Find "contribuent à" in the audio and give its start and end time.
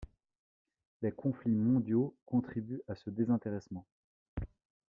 2.25-2.95